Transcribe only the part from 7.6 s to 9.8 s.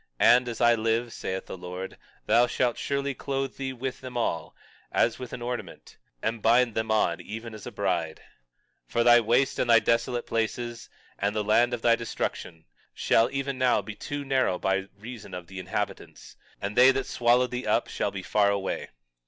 a bride. 21:19 For thy waste and thy